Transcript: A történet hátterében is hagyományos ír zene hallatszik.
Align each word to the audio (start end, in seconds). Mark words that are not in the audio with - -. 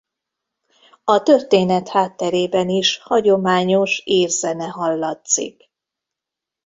A 1.03 1.21
történet 1.23 1.89
hátterében 1.89 2.69
is 2.69 2.97
hagyományos 2.97 4.01
ír 4.05 4.29
zene 4.29 4.65
hallatszik. 4.67 5.69